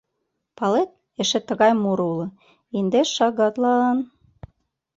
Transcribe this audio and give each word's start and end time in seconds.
Палет, 0.57 0.89
эше 1.21 1.39
тыгай 1.47 1.71
муро 1.81 2.05
уло— 2.13 2.27
«Индеш 2.77 3.09
шагатлан». 3.17 3.97